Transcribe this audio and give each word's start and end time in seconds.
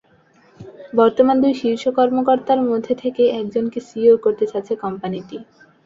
বর্তমান 0.93 1.35
দুই 1.43 1.53
শীর্ষ 1.61 1.83
কর্মকর্তার 1.97 2.59
মধ্য 2.63 2.87
থেকেই 3.01 3.29
একজনকে 3.39 3.79
সিইও 3.87 4.15
করতে 4.17 4.45
চাচ্ছে 4.51 4.73
কোম্পানিটি। 4.83 5.37